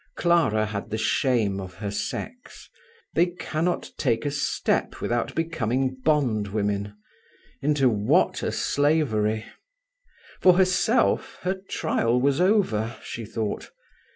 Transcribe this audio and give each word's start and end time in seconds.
Clara 0.15 0.65
had 0.65 0.99
shame 0.99 1.59
of 1.59 1.75
her 1.75 1.91
sex. 1.91 2.71
They 3.13 3.27
cannot 3.27 3.91
take 3.99 4.25
a 4.25 4.31
step 4.31 4.99
without 4.99 5.35
becoming 5.35 5.93
bondwomen: 6.03 6.97
into 7.61 7.87
what 7.87 8.41
a 8.41 8.51
slavery! 8.51 9.45
For 10.41 10.53
herself, 10.57 11.37
her 11.43 11.53
trial 11.53 12.19
was 12.19 12.41
over, 12.41 12.97
she 13.03 13.25
thought. 13.25 13.69